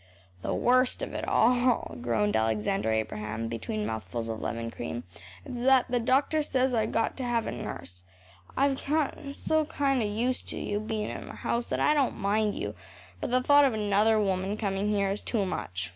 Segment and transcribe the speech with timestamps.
[0.41, 5.03] “The worst of it all,‚ÄĚ groaned Alexander Abraham, between mouthfuls of lemon cream,
[5.45, 8.03] “is that the doctor says I’ve got to have a nurse.
[8.57, 12.15] I’ve got so kind of used to you being in the house that I don’t
[12.15, 12.73] mind you,
[13.19, 15.89] but the thought of another woman coming here is too much.